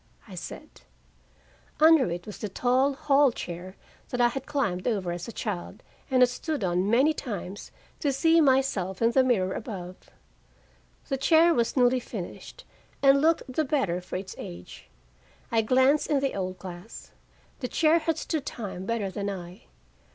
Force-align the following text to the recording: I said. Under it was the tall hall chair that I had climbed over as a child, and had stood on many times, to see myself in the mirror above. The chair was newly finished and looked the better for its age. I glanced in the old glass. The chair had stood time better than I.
I 0.27 0.33
said. 0.33 0.81
Under 1.79 2.09
it 2.09 2.25
was 2.25 2.39
the 2.39 2.49
tall 2.49 2.93
hall 2.95 3.31
chair 3.31 3.75
that 4.09 4.19
I 4.19 4.29
had 4.29 4.47
climbed 4.47 4.87
over 4.87 5.11
as 5.11 5.27
a 5.27 5.31
child, 5.31 5.83
and 6.09 6.23
had 6.23 6.29
stood 6.29 6.63
on 6.63 6.89
many 6.89 7.13
times, 7.13 7.71
to 7.99 8.11
see 8.11 8.41
myself 8.41 8.99
in 8.99 9.11
the 9.11 9.23
mirror 9.23 9.53
above. 9.53 10.09
The 11.07 11.17
chair 11.17 11.53
was 11.53 11.77
newly 11.77 11.99
finished 11.99 12.63
and 13.03 13.21
looked 13.21 13.43
the 13.47 13.63
better 13.63 14.01
for 14.01 14.15
its 14.15 14.33
age. 14.39 14.89
I 15.51 15.61
glanced 15.61 16.07
in 16.07 16.19
the 16.19 16.33
old 16.33 16.57
glass. 16.57 17.11
The 17.59 17.67
chair 17.67 17.99
had 17.99 18.17
stood 18.17 18.43
time 18.43 18.87
better 18.87 19.11
than 19.11 19.29
I. 19.29 19.65